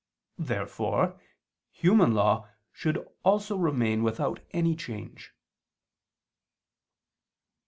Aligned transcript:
Therefore 0.39 1.21
human 1.69 2.15
law 2.15 2.49
should 2.71 3.07
also 3.23 3.55
remain 3.55 4.01
without 4.01 4.39
any 4.51 4.75
change. 4.75 5.31